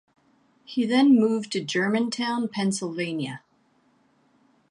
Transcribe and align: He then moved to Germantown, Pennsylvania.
He 0.65 0.87
then 0.87 1.13
moved 1.13 1.51
to 1.51 1.63
Germantown, 1.63 2.47
Pennsylvania. 2.47 3.43